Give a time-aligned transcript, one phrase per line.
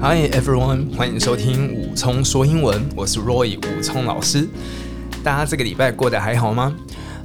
[0.00, 4.48] Hi everyone，欢迎收听武聪说英文，我是 Roy 武聪老师。
[5.24, 6.72] 大家这个礼拜过得还好吗？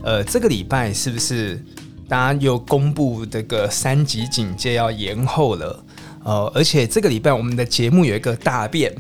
[0.02, 1.63] 呃，这个礼拜是不是
[2.09, 5.86] 大家又公布这个三级警戒要延后了？
[6.23, 8.91] 呃，而且这个礼拜我们的节目有一个大变。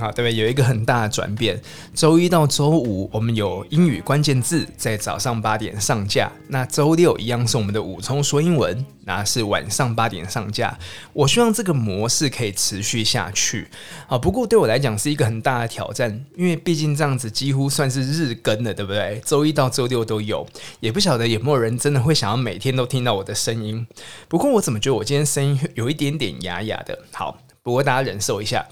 [0.00, 0.34] 好，对不对？
[0.34, 1.60] 有一个很大的转变。
[1.94, 6.32] 周一到周五，我们有英语关键字在早上八点上架。
[6.48, 10.76] 那周六一样是我们的武聪说英文，那是晚上八点上架。
[11.12, 13.68] 我希望这个模式可以持续下去。
[14.08, 19.20] 啊，不过对我来讲是一个很大的挑战，因为毕竟这样子几乎算是日更了，对不对？
[19.24, 20.46] 周一到周六都有，
[20.80, 23.86] 也不晓得有没有人真的会想要每天都听到我的声音。
[24.28, 26.98] 不过我怎么觉得我今天声音有一点点哑哑的？
[27.12, 28.64] 好，不过大家忍受一下。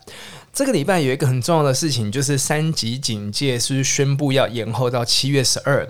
[0.58, 5.88] 这个礼拜有一个很重要的事情，就是三级警戒是宣布要延后到七月十二？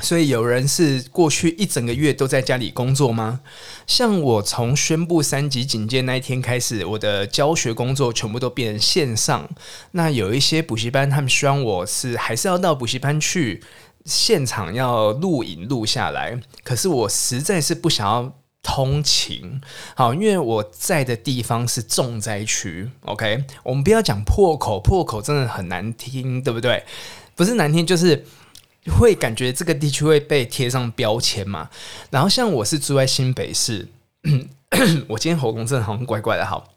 [0.00, 3.40] 所以有人是过去一整个月都在家里工作吗？
[3.86, 9.48] 像我从宣布三级警戒那一天开始，我的教学工作全部都变成线上。
[9.92, 13.62] 那有一些补习班，他们希望我是还是要到补习班去
[14.04, 18.43] 现场要录影录下来，可是我实在是不想要。
[18.64, 19.60] 通勤，
[19.94, 26.82] 好，因为我在的地方是重灾区，OK，我们不要讲破口，破口真的很难听，对不对？
[27.36, 28.24] 不是难听，就是
[28.98, 31.68] 会感觉这个地区会被贴上标签嘛。
[32.10, 33.86] 然后像我是住在新北市，
[35.06, 36.73] 我今天喉咙真的好像怪怪的，好。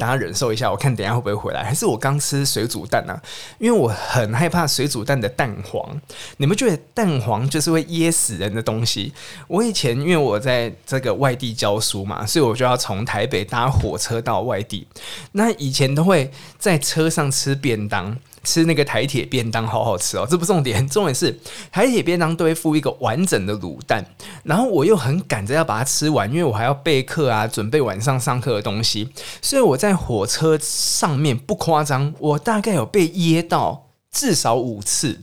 [0.00, 1.62] 大家忍受一下，我看等下会不会回来？
[1.62, 3.12] 还是我刚吃水煮蛋呢？
[3.12, 3.22] 啊？
[3.58, 6.00] 因为我很害怕水煮蛋的蛋黄。
[6.38, 9.12] 你们觉得蛋黄就是会噎死人的东西？
[9.46, 14.86] 我以前因为我在这个外地教书嘛，所以我就要从台北搭火车到外地。
[15.32, 18.16] 那以前都会在车上吃便当。
[18.42, 21.38] 吃那个台铁便当好好吃哦，这不重点，重点是
[21.70, 24.04] 台铁便当都会附一个完整的卤蛋，
[24.44, 29.10] 然后我又很赶着要把它吃完，因为我还要备课啊，准备晚上上课的东西，
[29.42, 35.20] 所以我在火车上面不夸张，我大概有被噎到至少五次，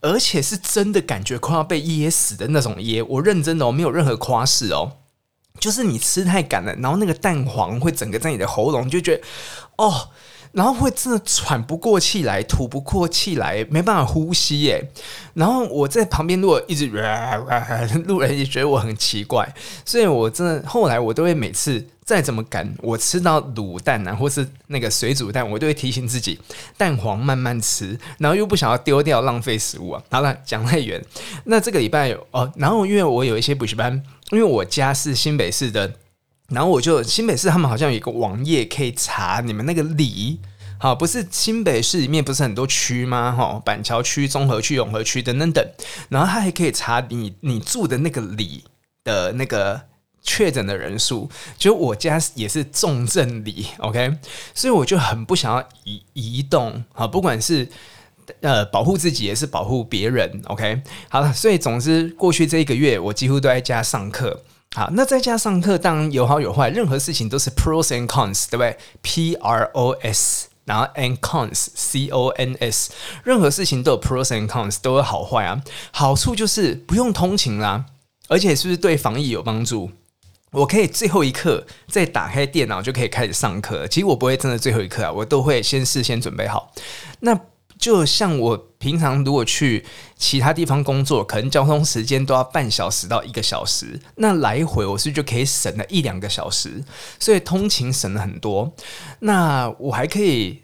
[0.00, 4.92] 而且是真的感觉快要被噎死的那种噎，我认真的哦，没有任何夸饰哦，
[5.60, 9.22] 就是你吃太赶了，然后那个蛋黄会整个在你的喉咙，就觉得
[9.76, 10.08] 哦。
[10.54, 14.88] 然后会真的喘不过气来，吐不过气来，没办法呼吸耶。
[15.34, 16.86] 然后我在旁边如果一直，
[18.06, 19.52] 路人也觉得我很奇怪，
[19.84, 26.38] 所以我真的后来我都会每次再怎么赶，我吃到卤蛋啊，或是那个水煮蛋，我都会提醒自己
[26.76, 30.02] 蛋黄慢慢吃，然后又不想要丢掉浪费食物啊。
[30.08, 31.04] 好了，讲太远。
[31.46, 34.00] 那这个礼拜哦，然后因为我有一些补习班，
[34.30, 35.94] 因为我家是新北市的。
[36.54, 40.38] 然后我就新北市，他们好像有一个网页可以查你们那个里，
[40.78, 43.32] 好，不是新北市里面不是很多区吗？
[43.32, 45.66] 哈，板桥区、中和区、永和区等等等。
[46.08, 48.62] 然后他还可以查你你住的那个里
[49.02, 49.80] 的那个
[50.22, 51.28] 确诊的人数。
[51.58, 54.16] 就我家也是重症里，OK，
[54.54, 57.68] 所以我就很不想要移移动，好，不管是
[58.42, 64.44] 呃保护自己也是保护别人，OK，好了，所以总之过去这一个月我几乎都在家上课。
[64.76, 72.90] 好，那在家上课当然有好有坏，任何事情都是 pros and cons，对不对？P R O S，然后 and cons C O N S，
[73.22, 75.62] 任何事情都有 pros and cons，都有好坏啊。
[75.92, 77.84] 好处就是不用通勤啦，
[78.26, 79.92] 而且是不是对防疫有帮助？
[80.50, 83.86] 我可以最后一刻再打开电脑就可以开始上课。
[83.86, 86.72] 其实我不会真的最后一刻啊，我都会先事先准备好。
[87.20, 87.38] 那
[87.78, 89.84] 就像我平常如果去
[90.16, 96.82] 其他地方工作，可能交通时间都要半小时到一个小时，那来回我是就可以省了一两个小时？
[97.18, 98.72] 所以通勤省了很多。
[99.20, 100.62] 那我还可以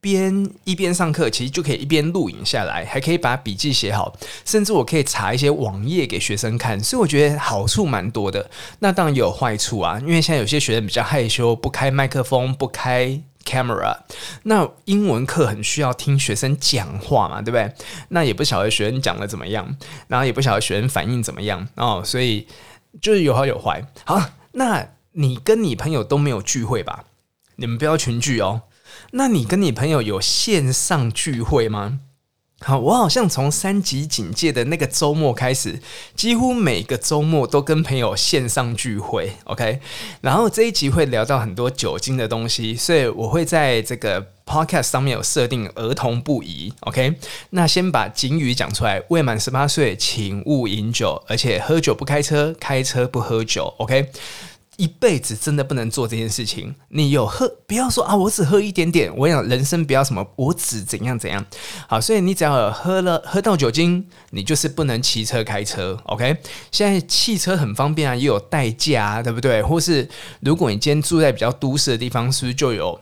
[0.00, 6.82] 边一边上课，其实就可以一边录影下来，还可以把笔记写好，甚至我可以查一些网页给学生看。
[6.82, 8.50] 所以我觉得好处蛮多的。
[8.78, 13.20] 那当然也有坏处啊，因为现在有些学生比较害羞，不开麦克风，不开。
[13.50, 13.96] Camera，
[14.44, 17.74] 那英文课很需要听学生讲话嘛，对不对？
[18.10, 22.46] 那也不晓得学生讲的怎么样，然后也不晓得学生反应怎么样哦，所以
[23.02, 23.84] 就是有好有坏。
[24.04, 24.20] 好，
[24.52, 27.06] 那你跟你朋友都没有聚会吧？
[27.56, 28.62] 你们不要群聚哦。
[29.12, 31.98] 那你跟你朋友有线上聚会吗？
[32.62, 35.80] 好，我好像从三级警戒的那个周末开始，
[36.14, 39.32] 几乎每个周末都跟朋友线上聚会。
[39.44, 39.80] OK，
[40.20, 46.70] 然后这一集会聊到很多酒精的东西，所以我会在这个 Podcast 上面有设定儿童不宜。
[46.80, 47.14] OK，
[47.48, 53.72] 那先把警语讲出来：未满十八岁，请勿饮酒，而且喝酒不开车，开车不喝酒。
[53.78, 54.10] OK。
[54.80, 56.74] 一辈子真的不能做这件事情。
[56.88, 59.14] 你有喝，不要说啊，我只喝一点点。
[59.14, 61.44] 我想人生不要什么，我只怎样怎样。
[61.86, 66.00] 好，所以你只要喝了喝到酒精，你就是不能骑车开车。
[66.04, 66.38] OK，
[66.72, 69.62] 现在汽车很方便啊，也有代驾啊，对不对？
[69.62, 70.08] 或是
[70.40, 72.98] 如果你今天住在比较都市的地方，是不是就有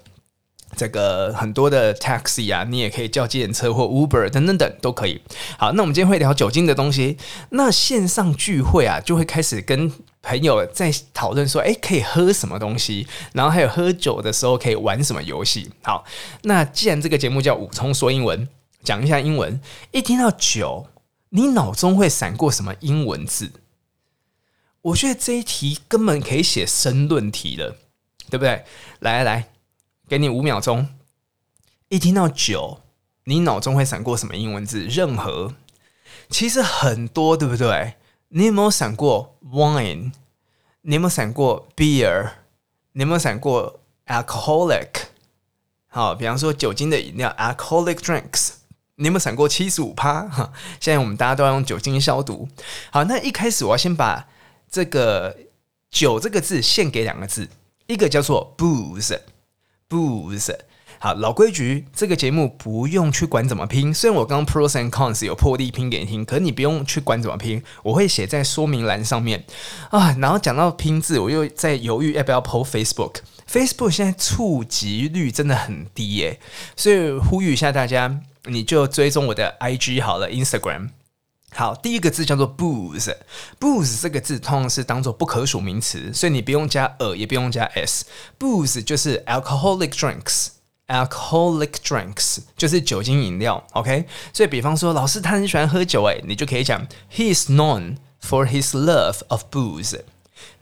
[0.76, 5.20] 这个很多的 taxi 啊，你也可以叫计程车或 Uber 等等等都可以。
[5.56, 7.16] 好，那我们今天会聊酒精的东西。
[7.50, 9.92] 那线上聚会啊，就会开始跟
[10.22, 13.06] 朋友在讨论说，哎，可以喝什么东西？
[13.32, 15.70] 然后还有喝酒的时候可以玩什么游戏？
[15.82, 16.04] 好，
[16.42, 18.48] 那既然这个节目叫武聪说英文，
[18.82, 19.60] 讲一下英文。
[19.92, 20.88] 一听到酒，
[21.30, 23.52] 你脑中会闪过什么英文字？
[24.82, 27.76] 我觉得这一题根本可以写申论题了，
[28.30, 28.64] 对不对？
[29.00, 29.48] 来来来。
[30.08, 30.88] 给你五秒钟，
[31.90, 32.80] 一听到酒，
[33.24, 34.86] 你脑中会闪过什么英文字？
[34.86, 35.54] 任何，
[36.30, 37.94] 其实很多，对不对？
[38.28, 40.12] 你有没有想过 wine？
[40.82, 42.30] 你有没有想过 beer？
[42.92, 44.88] 你有没有想过 alcoholic？
[45.86, 48.50] 好，比方说酒精的饮料 alcoholic drinks，
[48.96, 50.28] 你有没有想过七十五趴？
[50.28, 52.48] 哈，现在我们大家都要用酒精消毒。
[52.90, 54.28] 好，那一开始我要先把
[54.70, 55.36] 这个
[55.90, 57.48] “酒”这个字献给两个字，
[57.86, 59.18] 一个叫做 booze。
[59.88, 60.54] Booze，
[61.00, 63.94] 好，老规矩，这个节目不用去管怎么拼。
[63.94, 69.44] 虽然我刚刚 pros and cons 有破例拼给你听，可你不用去管怎么拼，我会写在说明栏上面
[69.90, 70.16] 啊。
[70.18, 73.18] 然后讲到拼字，我又在犹豫要不要 po Facebook。
[73.48, 76.40] Facebook 现在触及率真的很低耶，
[76.76, 80.88] 所以呼吁一下大家，你就追踪我的 IG 好了，Instagram。
[81.52, 90.48] 好，第一个字叫做 booze，booze 这个字通常是当做不可数名词，所以你不用加 a，也不用加 s，booze 就是 alcoholic drinks
[90.88, 94.06] Alcoholic drinks 就是酒精饮料，OK？
[94.32, 100.00] 所以比方说，老师他很喜欢喝酒，诶，你就可以讲 he is known for his love of booze。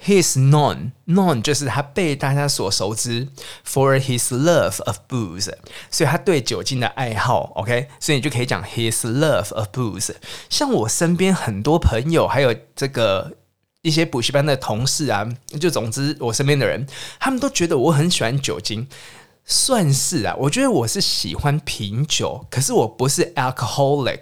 [0.02, 3.28] He is known, known 就是他被大家所熟知
[3.66, 5.52] ，for his love of booze，
[5.90, 10.14] 所以他对酒精的爱好，OK，所以你就可以讲 his love of booze。
[10.48, 13.36] 像我身边很多朋友，还有这个
[13.82, 15.28] 一些补习班的同事啊，
[15.60, 16.86] 就总之我身边的人，
[17.20, 18.88] 他们都觉得我很喜欢酒精，
[19.46, 24.18] 算是啊，我觉得我是喜欢品酒，可是我不是 alcoholic，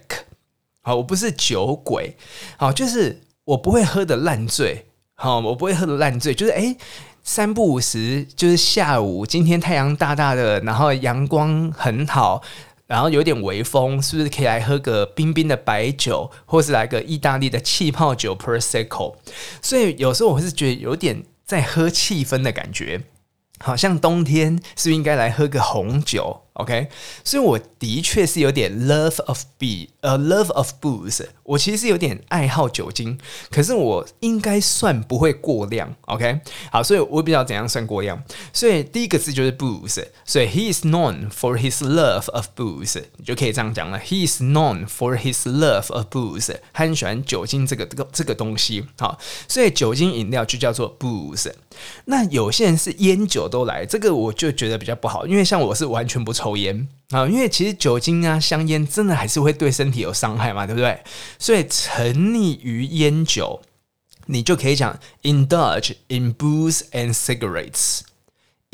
[0.83, 2.17] 好，我不是酒鬼，
[2.59, 4.87] 好，就是我不会喝得烂醉。
[5.17, 6.77] 好，我不会喝得烂醉，就是诶，
[7.23, 12.43] 三不五时，就是下午，今天太阳大大的，然后阳光很好，
[12.89, 19.15] 然后有点微风，是不是可以来喝个冰冰的白酒，或是来个意大利的气泡酒 Prosecco？
[19.63, 23.01] 所以有时候我是觉得有点在喝气氛的感觉，
[23.65, 26.43] 好像冬天是不是应该来喝个红酒？
[26.55, 26.89] ？OK，
[27.25, 31.27] 所以我的确是有点 love of be，呃、uh，love of booze。
[31.43, 33.19] 我其实是有点爱好酒精，
[33.51, 35.95] 可是我应该算不会过量。
[36.03, 36.41] OK，
[36.71, 38.23] 好，所以我不知道怎样算过量。
[38.53, 43.99] 所以第一个字就是 booze，所以 he is known for his love of booze，你就可以这样讲了。
[43.99, 48.87] He is known for his love of booze，他很喜欢酒精这个这个这个东西。
[48.99, 49.19] 好，
[49.49, 51.53] 所以酒精饮料就叫做 booze。
[52.07, 60.99] 那有些人是烟酒都来，这个我就觉得比较不好，因为像我是完全不抽烟啊，因为其实酒精啊、香烟真的还是会对身体有伤害嘛，对不对？
[61.39, 63.63] 所以沉溺于烟酒，
[64.27, 68.01] 你就可以讲 indulge in booze and cigarettes。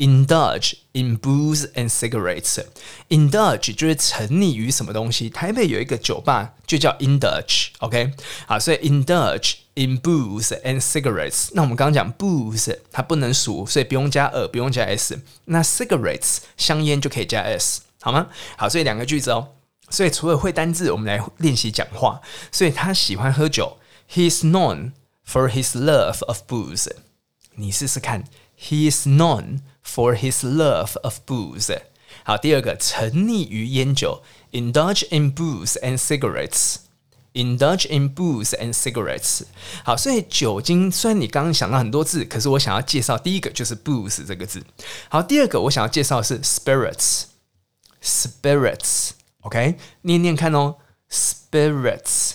[0.01, 2.65] Indulge in booze and cigarettes。
[3.09, 5.29] indulge 就是沉溺于什么东西。
[5.29, 8.13] 台北有一个酒吧就叫 indulge，OK？
[8.47, 11.49] 好，所以 indulge in booze and cigarettes。
[11.53, 15.21] 那我们刚刚讲 booze 它不能数，所以不用加 a，不用加 s。
[15.45, 18.27] 那 cigarettes 香烟就可以加 s，好吗？
[18.57, 19.49] 好，所以两个句子哦。
[19.91, 22.21] 所以除了会单字，我们来练习讲话。
[22.51, 23.77] 所以他喜欢喝酒
[24.11, 24.93] ，He is known
[25.27, 26.89] for his love of booze。
[27.55, 28.23] 你试试看
[28.57, 31.81] ，He is known for his love of booze。
[32.23, 34.21] 好，第二个，沉溺于烟酒
[34.51, 36.75] ，indulge in booze and cigarettes。
[37.33, 39.43] indulge in booze and cigarettes。
[39.85, 44.61] 好，所以酒精虽然你刚刚想到很多字，可是我想要介绍第一个就是 booze 这个字。
[45.07, 47.27] 好，第二个我想要介绍的是 spirits。
[48.03, 49.11] spirits。
[49.43, 50.75] OK，念念看哦
[51.09, 52.33] ，spirits。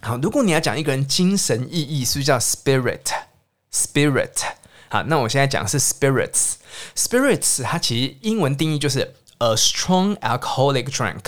[0.00, 4.42] 好，如果你要讲一个人精神意义，是不是叫 spirit？spirit。
[4.88, 6.54] 好，那我现在讲的是 spirits。
[6.94, 11.22] Spirits 它其实英文定义就是 a strong alcoholic drink。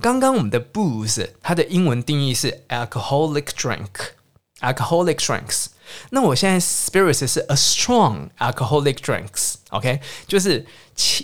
[0.00, 5.66] 刚刚我们的 booze 它的英文定义是 alcoholic drink，alcoholic drinks。
[6.10, 9.54] 那我现在 spirits 是 a strong alcoholic drinks。
[9.70, 10.66] OK，就是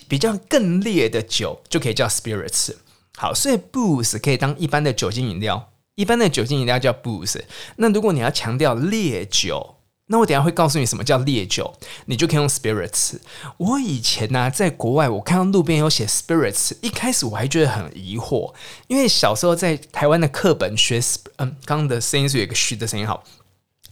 [0.09, 2.75] 比较更烈的酒就可以叫 spirits。
[3.19, 7.43] 好，所以 booze 可以当一般的酒精饮料，一般的酒精饮料叫 booze。
[7.77, 9.77] 那如果你要强调烈酒，
[10.09, 11.73] 那我等下会告诉你什么叫烈酒，
[12.07, 13.15] 你就可以用 spirits。
[13.57, 18.53] 我以前呢、在国外，我看到路边有写 spirits，一开始我还觉得很疑惑，
[18.89, 21.01] 因为小时候在台湾的课本学，
[21.37, 23.25] 嗯，刚刚的声音是有一个嘘的声音，好，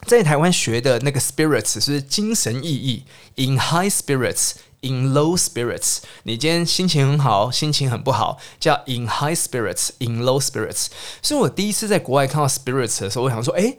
[0.04, 3.04] 在台湾学的那个 spirits 是精神意义
[3.36, 6.00] ，in high spirits，in low spirits。
[6.24, 10.88] 你今天心情很好，心情很不好，叫 in high spirits，in low spirits。
[11.22, 13.78] 所以我第一次在国外看到 spirits 的时候，我想说，诶。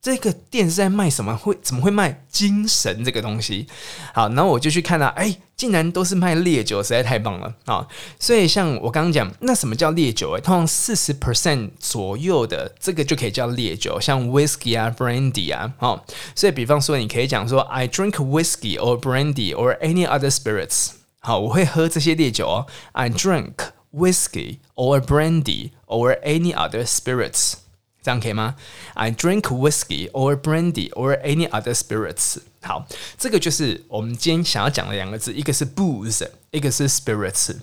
[0.00, 1.36] 这个店是在卖什么？
[1.36, 3.66] 会怎么会卖精神这个东西？
[4.14, 7.86] 好，然后我就去看到，哎，竟然都是卖烈酒，实在太棒了啊！
[8.18, 10.36] 所以像我刚刚讲，那什么叫烈酒？
[10.36, 16.00] 哎，通常四十 percent 左右的这个就可以叫烈酒，像 whiskey 啊、brandy 啊，哦，
[16.34, 20.90] 所以比方说，你可以讲说，I drink whiskey or brandy or any other spirits。
[21.20, 22.66] 好，我会喝这些烈酒哦。
[22.92, 23.54] I drink
[23.92, 27.54] whiskey or brandy or any other spirits。
[28.02, 28.54] 这样可以吗
[28.94, 32.38] ？I drink whiskey or brandy or any other spirits。
[32.62, 32.86] 好，
[33.18, 37.56] 这个就是我们今天想要讲的两个字，一个是 booze，一个是 spirits。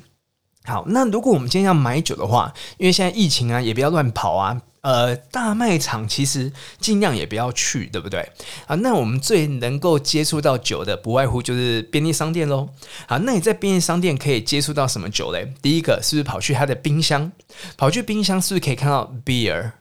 [0.63, 4.61] 好，那如果我们今天要买酒的话，因为现在疫情啊，也不要乱跑啊。
[4.81, 8.31] 呃，大卖场其实尽量也不要去，对不对？
[8.67, 12.69] 啊，那我们最能够接触到酒的，不外乎就是便利商店喽。
[13.07, 15.51] 好，那你在便利商店可以接触到什么酒嘞？
[15.59, 17.31] 第一个是不是跑去它的冰箱？
[17.75, 19.71] 跑去冰箱是不是可以看到 beer？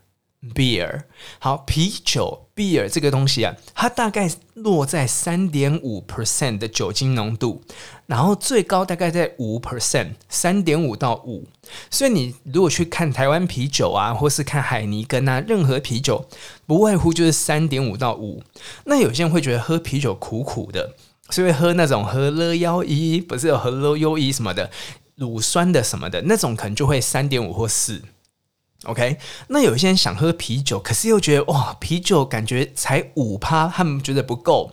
[0.53, 1.05] Beer，
[1.39, 7.63] 好，啤酒 beer 这个东西啊，它大概落在三点五 percent 的酒精浓度，
[8.07, 11.47] 然后最高大概在五 percent，三点五到五。
[11.91, 16.29] 所以你如果去看台湾啤酒啊，或是看海尼根啊，任何啤酒
[16.67, 18.43] 不外乎就是三点五到五。
[18.85, 20.95] 那有些人会觉得喝啤酒苦苦的，
[21.31, 24.71] 所以喝那种和乐幺一，不是有和乐摇一什么的
[25.17, 28.03] 乳酸的什么的那种，可能就会三点五或四。
[28.85, 29.17] OK，
[29.49, 34.71] 那有些人想喝啤酒，可是又觉得哇，啤酒感觉才五趴，他们觉得不够。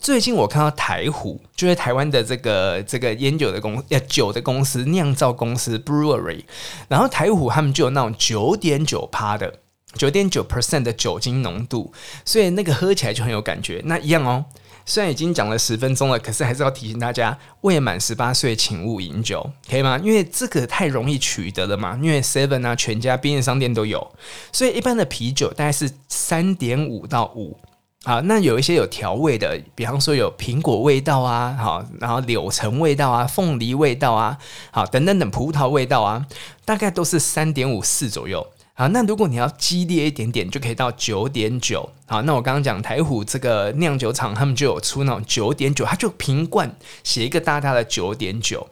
[0.00, 6.44] 最近我看到台虎，就是台湾的这个这个烟酒的公呃酒的公司酿造公司 Brewery，
[6.88, 9.60] 然后台虎他们就有那种九点九趴的
[9.94, 11.92] 九点九 percent 的酒精浓度，
[12.24, 13.80] 所以那个喝起来就很有感觉。
[13.84, 14.44] 那一样哦。
[14.84, 19.98] 虽然已经讲了十分钟了，可是还是要提醒大家，未满十八岁请勿饮酒，可以吗？
[20.02, 24.12] 因为这个太容易取得了嘛，因为 Seven 啊、全家、便利商店都有，
[24.52, 27.58] 所以一般的啤酒大概是三点五到五。
[28.04, 34.36] 啊，那有一些有调味的，比方说有苹果味道啊，好，然后柳橙味道啊、凤梨味道啊，
[34.72, 36.26] 好，等等等葡萄味道啊，
[36.64, 38.44] 大概都是三点五四左右。
[38.74, 41.90] 好，那如果你要激烈一点点，就可以到九点九。
[42.06, 46.74] 好，那我刚刚讲台虎这个酿酒厂，他们就有出那种九点九，它就瓶罐
[47.04, 48.70] 写一个大大的九点九。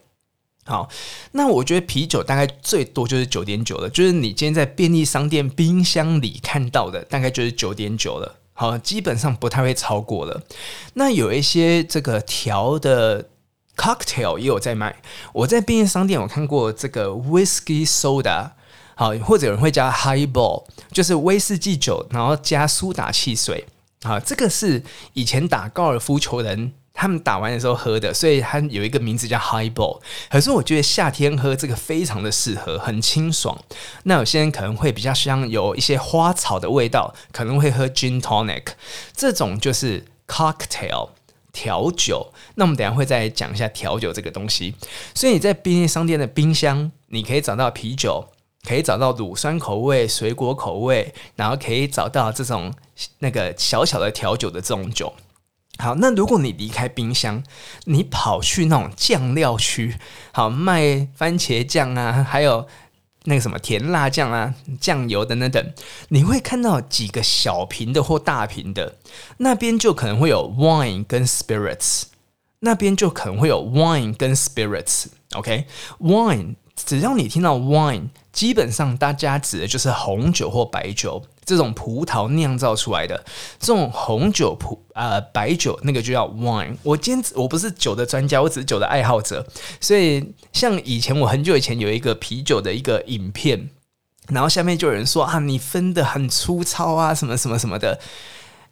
[0.65, 0.89] 好，
[1.33, 8.37] 那我觉得啤酒大概最多就是九点九了，就是你今天在便利商店冰箱里看到的，大概就是九点九了。
[8.55, 10.43] 好，基本上不太会超过了。
[10.95, 13.29] 那有一些这个调的
[13.77, 15.03] cocktail 也有在卖，
[15.35, 18.53] 我在便利商店我看过这个 whisky soda。
[19.01, 23.65] 好，或者有人会加 highball，就是威士忌酒，然后加苏打汽水。
[24.03, 24.83] 好，这个是
[25.15, 30.03] 以前打高尔夫球人他们打完的时候喝的，所以它有一个名字叫 highball。
[30.29, 33.59] 可是我觉得夏天喝这个非常的适合，很清爽。
[34.03, 38.65] 那有些人可能会比较香有一些花草的味道，可能会喝 gin tonic，
[39.17, 41.09] 这种就是 cocktail
[41.55, 42.35] 调酒。
[42.57, 44.75] 那我们等下会再讲一下调酒这个东西。
[45.15, 48.29] 所以你在便利商店的冰箱，你可以找到啤酒。
[48.63, 52.73] 可以找到乳酸口味、水果口味，然后可以找到这种
[53.21, 55.13] 那个小小的调酒的这种酒。
[55.79, 57.43] 好，那如果你离开冰箱，
[57.85, 59.97] 你跑去那种酱料区，
[60.33, 62.69] 好，卖番茄酱啊，还有
[63.25, 65.73] 那个什么甜辣酱啊、酱油等等等，
[66.09, 68.97] 你会看到几个小瓶的或大瓶的，
[69.39, 72.03] 那边就可能会有 wine 跟 spirits，
[72.59, 75.07] 那边就可能会有 wine 跟 spirits。
[75.33, 76.57] OK，wine。
[76.77, 83.25] 只要你听到 wine，基本上大家指的就是红酒或白酒，这种葡萄酿造出来的
[83.59, 86.77] 这种红酒葡呃白酒，那个就叫 wine。
[86.83, 89.47] 我今天我不是酒的专家，我只是酒的爱好者，
[89.81, 93.71] 所以像以前我很久以前有一个啤酒的一个影片，
[94.29, 97.99] 然后下面就有人说啊，你分得很粗糙啊，什么什么什么的，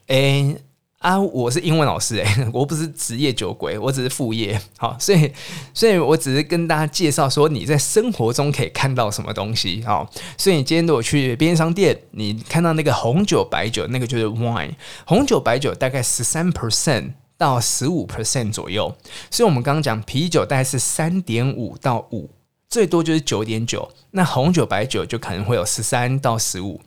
[0.07, 0.63] 诶。
[0.99, 4.61] 啊，我是英文老师诶， 我不是职业酒鬼，我只是副业。
[4.79, 5.33] 好，所以，
[5.73, 9.81] 所以我只是跟大家介绍说你在生活中可以看到什么东西。
[9.85, 14.73] 好，所以你今天如果去便利商店，你看到那个红酒、白酒，那个就是 wine。
[15.07, 18.93] 红酒、白酒大概十三 percent 到十五 percent 左右。
[19.31, 22.29] 所以我们刚刚讲啤酒大概是三点五到五，
[22.69, 23.89] 最多就是九点九。
[24.11, 26.81] 那红酒、白酒就可能会有十三到十五。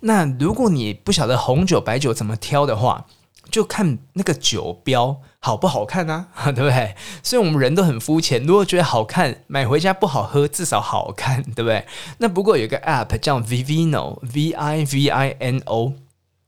[0.00, 3.04] 那如果你不晓得红酒、白酒怎么挑的话，
[3.50, 6.94] 就看那个酒标好不好看啊， 对不对？
[7.22, 8.42] 所以我们人都很肤浅。
[8.44, 11.86] 如果觉得好看，买回家不好喝，至少好看， 对不对？
[12.18, 15.94] 那不过有个 app 叫 Vivino，V I V I N O，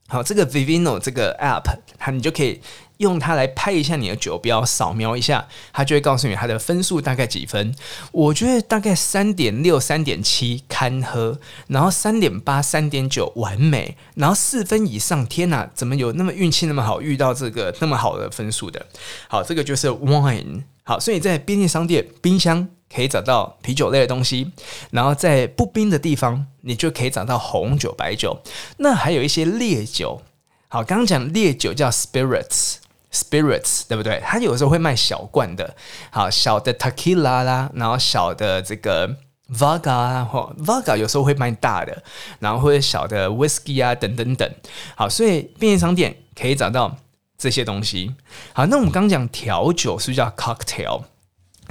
[0.08, 1.62] 好，这个 Vivino 这个 app，
[1.98, 2.60] 它你就可以
[3.00, 7.74] 用它来拍一下你的酒标，扫描一下，它就会告诉你它的分数大概几分。
[8.12, 11.38] 我觉得大概三点六、三点七堪喝，
[11.68, 18.86] 然后三点八、三点九完美，然后四分以上，天哪，怎么有那么运气那么好遇到这个那么好的分数的？
[19.28, 20.64] 好，这个就是 wine。
[20.82, 24.50] 好，所以在便利商店冰箱可以找到啤酒类的东西，
[24.90, 28.42] 然后在不冰的地方，你就可以找到红酒、白酒。
[28.78, 30.20] 那还有一些烈酒。
[30.72, 32.76] 好，刚刚讲烈酒叫 spirits
[33.12, 34.20] spirits 对不对？
[34.24, 35.74] 它有时候会卖小罐的，
[36.10, 39.16] 好，小的 tequila 啦，然后小的这个
[39.52, 42.02] vodka 啊，或 vodka 有时候会卖大的，
[42.38, 44.50] 然后或者小的 whisky 啊，等等等。
[44.94, 46.98] 好，所以便利商店可以找到。
[47.42, 48.14] 这些东西，
[48.52, 51.04] 好，那我们刚讲调酒是不是叫 cocktail？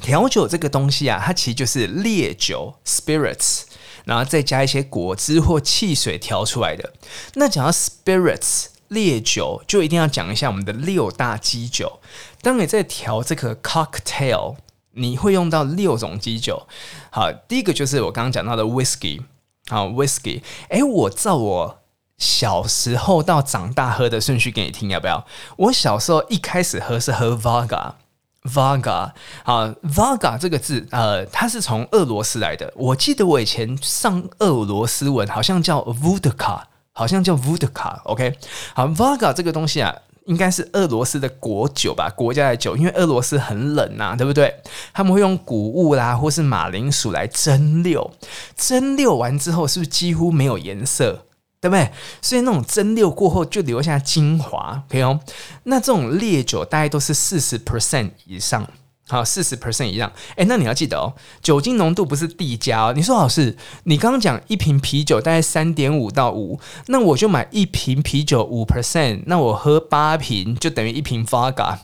[0.02, 3.66] 调酒这个东西啊，它其实就是烈酒 spirits，
[4.04, 6.94] 然后再加一些果汁或汽水调出来的。
[7.36, 12.00] 那讲到 spirits 烈酒，就一定要讲一下我们的六大基酒。
[12.42, 14.58] 当你在调这个 cocktail，
[14.92, 16.68] 你会用到六种基酒。
[17.10, 19.22] 好，第一个就是我刚刚讲到的 whisky，
[19.68, 21.80] 好 whisky，哎，我照我。
[22.18, 25.26] 小时候到长大喝的顺序给你听，要不要？
[25.56, 32.74] 我小时候一开始喝是喝 Vodka，Vodka 啊，Vodka 这个字，呃，它是从俄罗斯来的。
[32.76, 38.02] 我记得我以前上俄罗斯文，好像叫 Vodka，好像叫 Vodka。
[38.04, 38.38] OK，
[38.74, 44.54] 好，Vodka 这个东西啊，应该是俄罗斯的国酒吧，国家的酒，因为俄罗斯很冷呐、啊，对不对？
[44.94, 48.12] 他们会用谷物啦，或是马铃薯来蒸馏，
[48.56, 51.26] 蒸馏完之后，是不是几乎没有颜色？
[51.62, 51.92] 对不对？
[52.22, 55.20] 所以那种蒸馏过后就留下精华，可以哦。
[55.64, 58.66] 那这种烈酒大概都是四十 percent 以上，
[59.10, 60.12] 好，四十 percent 以上。
[60.38, 62.94] 诶，那你要记得哦，酒精浓度不是递加哦。
[62.96, 71.80] 你说老师，你刚刚讲一瓶啤酒大概三点五到五，那我就买一瓶啤酒五 percent，那我喝八瓶就等于一瓶 Vodka。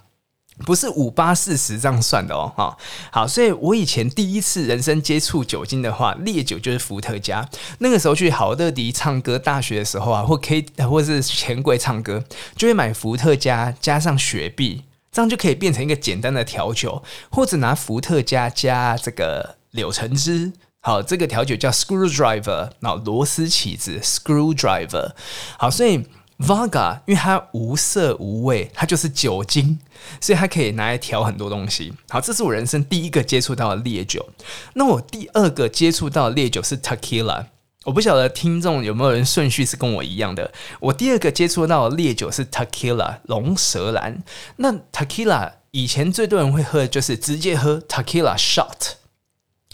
[0.66, 2.78] 不是五八四十这样算的哦，哈，
[3.12, 7.46] 好，所以我以前第一次人生接触酒精的话，烈酒就是伏特加。
[7.80, 12.24] 那个时候去好乐迪唱歌，大学的时候啊，或 K 或是钱柜唱歌，
[12.56, 14.84] 就会买伏特加加上雪碧，
[15.16, 20.52] 这样就可以变成一个简单的调酒，或者拿伏特加加这个柳橙汁，
[20.82, 25.14] 好，这个调酒叫 screwdriver，那螺丝起子 screwdriver，
[25.58, 26.06] 好，所以。
[26.38, 29.80] Vodka，因为它无色无味，它就是酒精，
[30.20, 31.94] 所以它可以拿来调很多东西。
[32.10, 34.28] 好，这是我人生第一个接触到的烈酒。
[34.74, 37.46] 那我第二个接触到的烈酒是 Tequila。
[37.86, 40.52] 我不晓得听众有没有人顺序是跟我一样的。
[40.80, 44.24] 我第二个接触到的烈酒是 Tequila 龙舌兰。
[44.58, 48.96] 那 Tequila 以前最多人会喝的就是直接喝 Tequila shot。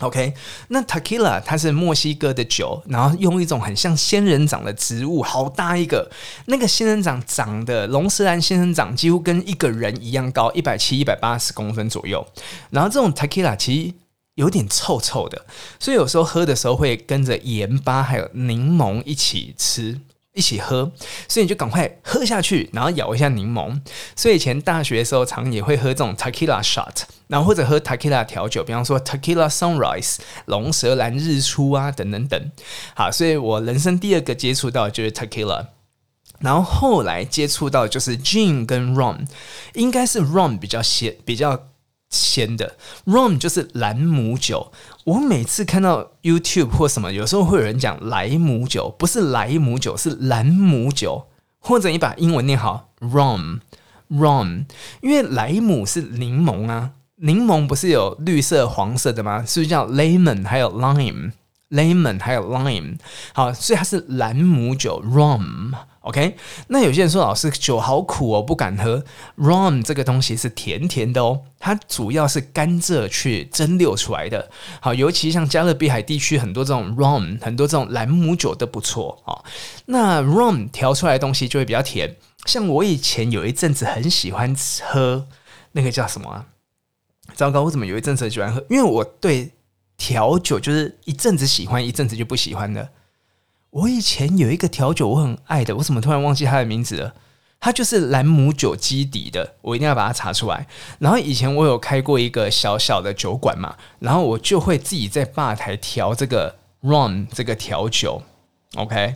[0.02, 0.34] OK，
[0.70, 6.10] 那 Tequila 它是墨西哥的酒，然后用一种很像仙人掌的植物，好大一个，
[6.48, 12.26] 那个仙人掌长的龙舌兰仙人掌几乎跟一个人一样高，一百七、一百八十公分左右。
[12.72, 13.94] 然后这种 Tequila 其实
[14.42, 15.46] 有点臭臭的，
[15.80, 20.02] 所以有时候喝的时候会跟着盐巴还有柠檬一起吃。
[20.34, 20.90] 一起喝，
[21.28, 23.78] 所以你就赶快喝下去，然后咬一下柠檬。
[24.16, 32.52] 所以以前大学的时候，常也会喝这种 tequila shot，然后或者喝 tequila 调酒，比方说 tequila sunrise 龙舌兰日出啊，等等等。
[32.96, 35.66] 好，所以我人生第二个接触到的就是 tequila，
[36.40, 39.28] 然后后来接触到就是 gin 跟 rum，
[39.74, 41.68] 应该是 rum 比较鲜，比较。
[42.12, 42.76] 鲜的
[43.08, 44.72] rum 就是兰姆酒。
[45.06, 51.28] 我每次看到 YouTube 或什么，有时候会有人讲莱姆酒，不是莱姆酒，是兰姆酒。
[51.64, 53.60] 或者你把英文念好，rum
[54.10, 54.66] rum，
[55.02, 59.46] 因为莱姆是柠檬啊，柠檬不是有绿色、黄色的吗？
[59.46, 60.44] 是不是叫 lemon？
[60.44, 62.98] 还有 lime，lemon 还有 lime。
[63.34, 65.74] 好，所以它是兰姆酒 rum。
[66.02, 66.36] OK，
[66.68, 69.04] 那有些人说，老师酒好苦哦，不敢喝。
[69.38, 74.50] Rum 这个东西是甜甜的哦，它主要是甘蔗去蒸馏出来的。
[74.80, 79.46] 好，尤其像加勒比海地区很多这种 Rum，很多这种兰姆酒都不错哦。
[79.86, 82.18] 那 Rum 调出来的东西就会比较甜。
[82.48, 85.28] 像我以前有一阵子很喜欢喝
[85.74, 86.48] 那个叫什么啊？
[87.36, 88.66] 糟糕，我怎么有一阵子很喜欢喝？
[88.72, 89.52] 因为我对
[89.98, 92.90] 调酒就是一阵子喜欢，一阵子就不喜欢的。
[93.72, 97.14] 我以前有一个调酒我很爱的，我怎么突然忘记它的名字了？
[97.60, 100.66] 它就是兰姆酒基底的，我一定要把它查出来。
[101.00, 108.24] 然后以前我有开过一个小小的酒馆嘛，然后我就会自己在吧台调这个 rum 这个调酒。
[108.76, 109.16] OK，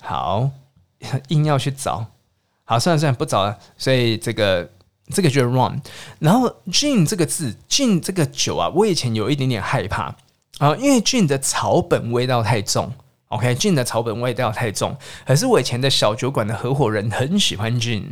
[0.00, 0.50] 好，
[1.28, 2.06] 硬要去找，
[2.64, 3.58] 好，算了算了，不找了。
[3.76, 4.68] 所以这个
[5.10, 5.78] 这个就是 rum。
[6.18, 10.16] 然后 gin 这个字，gin 这个酒啊，我以前有一点点害怕
[10.58, 12.92] 啊，因为 gin 的草本味道太重。
[13.28, 18.04] OK，gin 的草本味道太重，可是我以前的小酒馆的合伙人很喜欢 gin。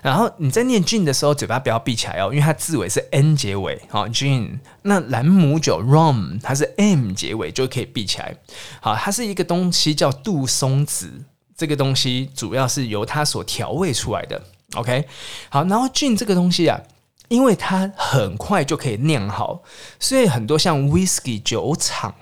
[0.00, 3.78] 然后你在念 gin 的时候，嘴巴不要闭起来哦，因为它字尾是 n 结尾。
[3.90, 4.58] 好，gin。
[4.80, 8.34] 那兰姆酒 rum 它是 m 结尾，就可以闭起来。
[8.80, 11.12] 好，它是一个东西叫杜松子，
[11.54, 14.42] 这个东西主要是由它所调味出来的。
[14.76, 15.04] OK，
[15.50, 16.80] 好，然后 gin 这个东西啊，
[17.28, 19.62] 因为它很快就可以酿好，
[20.00, 22.14] 所以很多像 whisky 酒厂。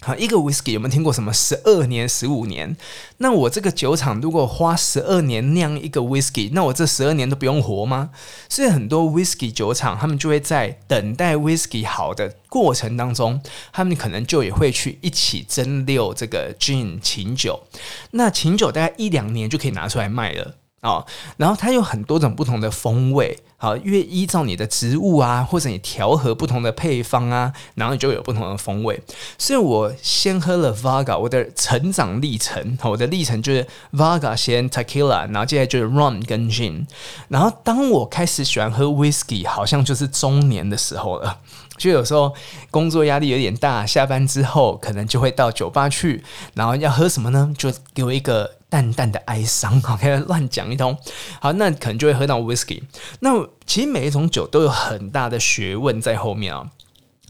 [0.00, 2.76] 好，一个 whisky 有没有听过什么十二年、十五年？
[3.16, 8.10] 那我这个酒厂如果花十二年酿一个 whisky，那我这十二年都不用活吗？
[8.48, 17.64] 所以很多 whisky 酒厂，他们就会在等待 whisky 好的过程当中，他们可能就也会去一起蒸馏这个 gin 琴酒。
[18.12, 20.54] 那琴酒大概一两年就可以拿出来卖了。
[20.80, 21.04] 哦，
[21.36, 29.02] 然后它有很多种不同的风味，好，因为依照你的植物啊，或者你调和不同的配方啊，然后你就有不同的风味。
[29.36, 36.86] 所以我先喝了 Vodka，我的成长历程，我的历程就是 Vodka 先 Tequila，然后接下来就是 Rum 跟 Gin。
[37.26, 41.40] 然后当我开始喜欢喝 Whisky，好像就是中年的时候了。
[41.76, 42.34] 就有时候
[42.70, 47.52] 工作压力有点大，下班之后可能就会到酒吧去，然后要喝什么呢？
[47.56, 50.96] 就给我一个淡淡的哀伤，OK，乱讲一通。
[51.40, 52.82] 好，那可能就会喝到 Whisky。
[53.20, 56.70] 那其实每一种酒都有很大的学问在后面啊。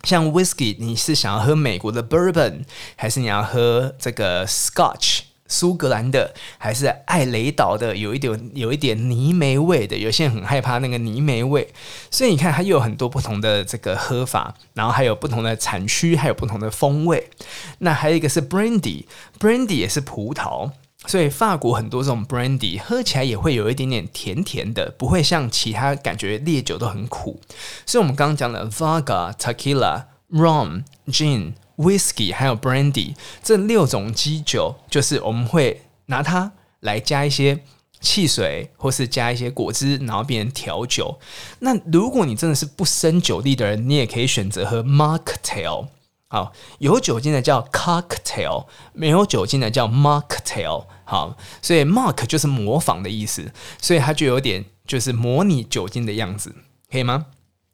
[0.05, 2.63] 像 Whisky，你是想要喝美国的 Bourbon，
[2.97, 5.21] 还是你要喝这个 Scotch？
[5.51, 11.73] 苏格兰的还是艾雷岛的，有一点有一点泥煤味的，有些人很害怕那个泥煤味，
[12.11, 17.31] 所以你看它又有很多不同的这个喝法，然后还有不同的产区，还有不同的风味。
[17.79, 20.71] 那还有一个是 Brandy，Brandy 也是葡萄，
[21.09, 27.41] 所以法国很多这种 Brandy 喝起来也会有一点点甜甜的，不会像其他感觉烈酒都很苦。
[27.85, 31.55] 所以我们刚刚讲的 v o g a、Tequila、Rum、Gin。
[31.79, 37.61] Whisky 还有 Brandy 这六种基酒，就是我们会拿它来加一些
[38.01, 41.21] 汽水，或是加一些果汁，然后变成调酒。
[41.61, 45.87] 那如果你真的是不胜酒力的人，你也可以选择喝 Mocktail。
[46.31, 50.85] 好，有酒精的叫 Cocktail，没有酒精的叫 Mocktail。
[51.05, 56.55] 好，所以 Mock 就是模仿的意思，所以它就有点就是模拟酒精的样子，
[56.93, 57.27] 可以吗？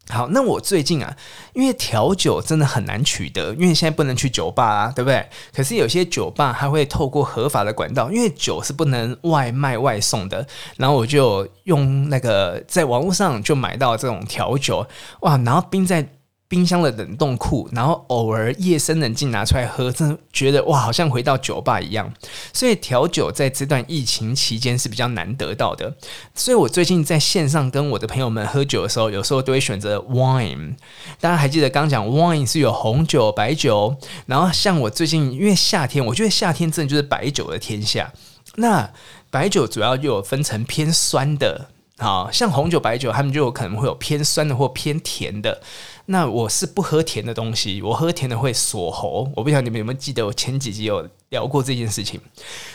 [0.08, 1.16] 好，那我最近啊，
[1.54, 5.28] 因为调酒真的很难取得，因为现在不能去酒吧啊，对不对？
[5.52, 14.86] 可是有些酒吧还会透过合法的管道，因为酒是不能外卖外送的，然后我就用那个在网络上就买到这种调酒，
[15.22, 16.08] 哇，然后冰在。
[16.54, 22.14] 冰箱的冷冻库，然后偶尔夜深人静拿出来喝，真的觉得哇，好像回到酒吧一样。
[22.52, 25.92] 所以调酒在这段疫情期间是比较难得到的。
[26.32, 30.76] 所以我最近在线上跟我的朋友们喝酒的时候，有时候都会选择 wine。
[31.20, 38.12] 大家还记得刚讲 wine 是有红酒、白酒，然后像我最近因为夏天，我觉得夏天真的就是白酒的天下。
[38.54, 38.88] 那
[39.28, 45.62] 白酒主要就有分成偏酸的，好像红酒、白酒，他们就有可能会有偏酸的或偏甜的。
[46.06, 49.30] 那我是不喝甜的东西，我喝甜的会锁喉。
[49.36, 52.20] 我不晓得你们有没有记得我前几集有聊过这件事情。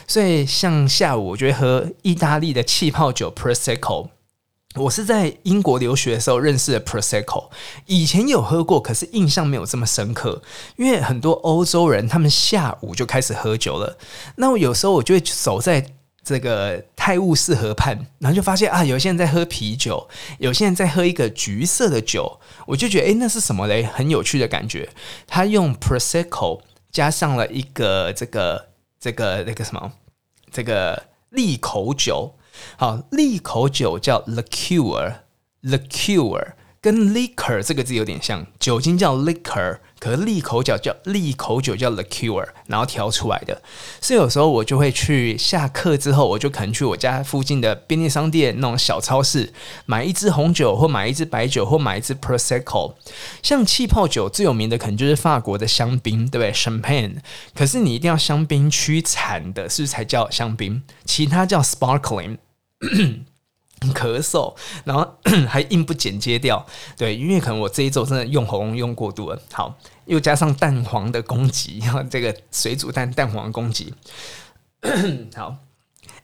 [0.07, 4.07] 所以像下午我就会喝意大利的气泡酒 Prosecco。
[4.75, 7.49] 我是在英国留学的时候认识的 Prosecco，
[7.87, 10.41] 以前有喝过，可是印象没有这么深刻。
[10.77, 13.97] 因为很多欧洲人他们下午就开始喝酒了，
[14.37, 15.85] 那我有时候我就会走在。
[16.23, 23.83] 这个泰晤士河畔，然后就发现啊，有些人在喝啤酒，有些人在喝一个橘色的酒，我就觉得，诶，那是什么嘞？
[23.83, 24.89] 很有趣的感觉。
[25.25, 28.67] 他用 Prosecco 加上了一个这个
[28.99, 29.93] 这个那个什么，
[30.51, 32.35] 这个利口酒。
[32.77, 36.53] 好，利口酒叫 liqueur，liqueur。
[36.81, 43.61] 跟 liquor 这个字有点像，酒精叫 liquor，可是利口酒叫利口酒叫 liqueur，然后调出来的。
[43.99, 49.53] 所以有时候我就会去下课之后，我就可能去我家附近的便利商店那种小超市，
[49.85, 52.93] 买一支红酒或买一支白酒或买一支 prosecco。
[53.43, 57.17] 像气泡酒最有名的可能就是法国的香槟，对不对？Champagne。
[57.53, 60.81] 可是你一定要香槟区产的，是不是才叫香槟？
[61.05, 62.37] 其他叫 sparkling。
[63.93, 65.15] 咳嗽，然后
[65.47, 66.65] 还硬不剪接掉，
[66.97, 69.41] 对，因为可能我这一周真的用喉咙用过度了。
[69.51, 69.73] 好，
[70.05, 73.93] 又加上蛋黄的攻击，然 后这个水煮蛋蛋黄攻击。
[75.35, 75.55] 好，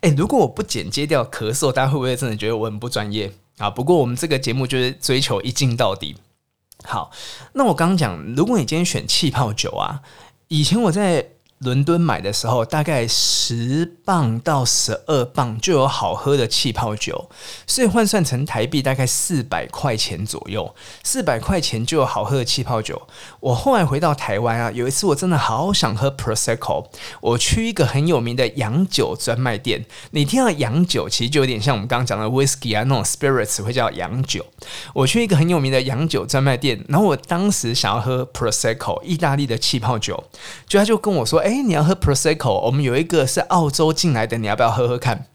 [0.01, 3.69] 哎，如果我不剪接掉咳嗽，大家会不会真的觉得我很不专业啊？
[3.69, 6.15] 不过我们这个节目就是追求一镜到底。
[6.83, 7.09] 好，
[7.53, 10.01] 那我刚刚讲，如果你今天选气泡酒啊，
[10.49, 17.29] 以前我在伦敦买的时候，大概十磅到十二磅就有好喝的气泡酒，
[17.65, 20.75] 所以换算成台币大概四百块钱左右。
[21.03, 23.01] 四百块钱就有好喝的气泡酒。
[23.39, 26.87] 我后来回到台湾啊，有一次我真的好想喝 Prosecco，
[27.21, 29.85] 我去一个很有名的洋酒专卖店。
[30.11, 34.45] 你听到洋酒，其实就有点像我们刚刚讲的 whisky 啊那种 spirits 会叫洋酒。
[34.93, 40.21] 我去一个很有名的洋酒专卖店，然后我当时想要喝 Prosecco，意大利的气泡酒，
[40.67, 45.25] 就他就跟我说：“哎。”你要喝 Prosecco，我们有一个是澳洲进来的，你要不要喝喝看？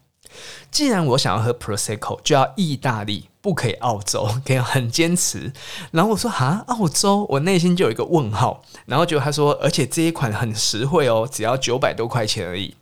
[0.71, 5.51] 既然我想要喝 Prosecco，就要意大利，不可以澳洲，可以很坚持。
[5.91, 8.63] 然后我说哈，澳洲，我内心就有一个问号。
[8.85, 12.73] 然后就他说，而且这一款很实惠哦，只要九百多块钱而已。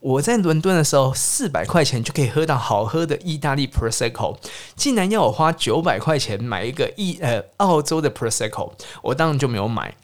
[0.00, 4.36] 我在伦敦的时候，四百块钱就可以喝到好喝的意大利 Prosecco，
[4.74, 8.72] 竟然要我花九百块钱买一个意呃澳洲的 Prosecco，
[9.02, 9.94] 我当然就没有买。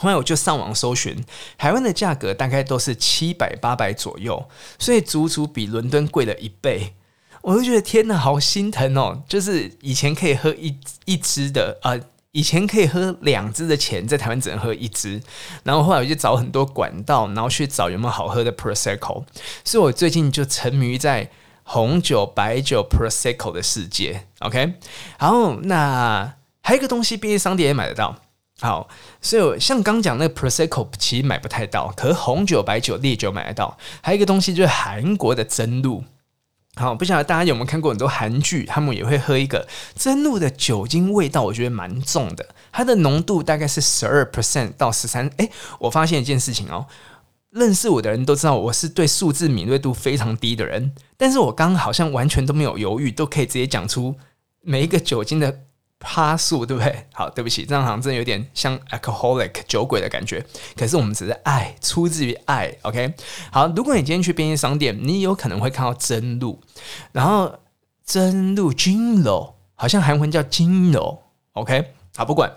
[0.00, 1.22] 后来我就上网搜寻，
[1.58, 6.94] 台湾的价格大概都是七百八百左右，所以足足比伦敦贵了一倍。
[7.42, 9.22] 我就觉得天哪，好心疼哦！
[9.28, 12.00] 就是以前可以喝一一支的，呃，
[12.32, 15.22] 以前可以喝两支的钱，在台湾只能喝一支。
[15.64, 19.24] 然后后来我就找很多管道，然后去找有没有好喝的 Prosecco。
[19.64, 21.30] 所以我最近就沉迷在
[21.62, 24.26] 红酒、白酒、Prosecco 的世界。
[24.40, 24.74] OK，
[25.18, 28.16] 然后那还有一个东西，便利商店也买得到。
[28.60, 28.86] 好，
[29.22, 33.78] 所以像刚讲那个 Prosecco 其实买不太到，可是红酒、白酒、烈酒买得到。
[34.02, 36.04] 还有一个东西就是韩国的真露。
[36.76, 45.26] 好，不晓得大家有没有看过很多韩剧，他们也会喝一个真露的酒精味道，我觉得蛮重的，它的浓度大概是十二 percent 到十三。
[45.38, 46.86] 诶，我发现一件事情哦，
[47.50, 54.14] 认识我的人都知道我是对数字敏锐度非常低的人，但是我刚刚好像完全都没有犹豫，都可以直接讲出
[54.60, 55.60] 每一个酒精的。
[56.02, 57.06] 趴树对不对？
[57.12, 60.42] 好，对不起，这样好像真的有点像 alcoholic 酒鬼的感觉。
[60.74, 62.74] 可是我们只是爱，出自于爱。
[62.82, 63.12] OK，
[63.52, 66.58] 好，如果你今天去便利商店，你有可能会看到真露，
[67.12, 67.54] 然后
[68.04, 71.18] 真露金露，好像韩文叫金露。
[71.52, 72.50] OK，好，不管，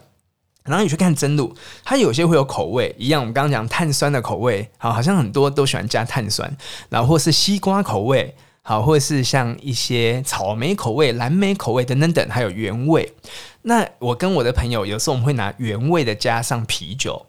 [0.63, 1.53] 然后你去看真露，
[1.83, 6.55] 它有些会有口味，一样，我们刚刚讲碳酸的口味，好，好像很多都喜欢加碳酸，
[6.87, 8.33] 然后或是西瓜口味。
[8.65, 13.11] 好，或是像一些草莓口味、蓝莓口味等等等，还有原味。
[13.63, 17.25] 那我跟我的朋友有时候我们会拿原味的加上啤酒。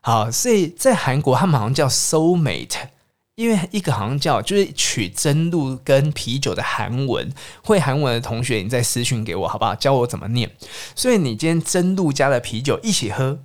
[0.00, 2.88] 好，所以在韩国他们好像叫 Soulmate，
[3.34, 7.30] 因为一个好像叫就是取真露跟啤酒的韩文。
[7.62, 9.74] 会韩文的同学，你再私讯给我好不好？
[9.74, 10.50] 教我怎么念。
[10.94, 13.40] 所以你今天真露加了啤酒一起喝。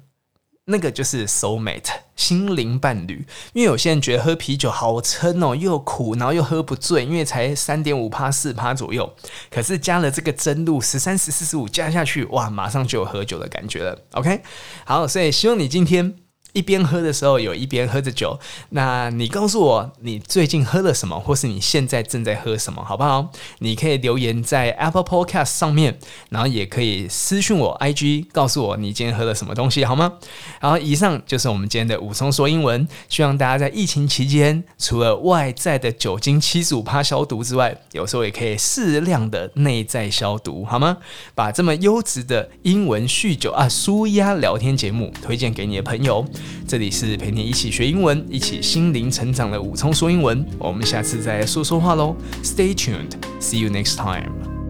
[0.65, 9.13] 那个就是 soul mate 心灵伴侣，因为有些人觉得喝啤酒好撑哦，又苦，然后又喝不醉，因为才三点五趴四趴左右，
[9.51, 13.99] 可是加了这个真露十三十四十五加下去，哇，马上就有喝酒的感觉了。
[14.13, 14.41] OK，
[14.85, 16.22] 好，所以希望你今天。
[16.53, 18.39] 一边喝的时候，有一边喝着酒。
[18.69, 23.29] 那你告诉我，你最近喝了什么，或是你现在正在喝什么，好不好？
[23.59, 25.97] 你可以留言在 Apple Podcast 上面，
[26.29, 30.13] 然后也可以私讯我 IG，告诉我你今天喝了什么东西，好吗？
[30.59, 32.87] 然后以上就是我们今天的武松说英文。
[33.09, 40.97] 希望大家在疫情期间，除了外在的酒精七十五趴消毒之外，有时候也可以适量的内在消毒，好吗？
[41.33, 46.25] 把这么优质的英文酗酒啊舒压聊天节目推荐给你的朋友。
[46.67, 52.15] 这里是陪你一起学英文、一起心灵成长的武聪说英文，我们下次再说说话喽。
[52.43, 54.62] Stay tuned, see you next time.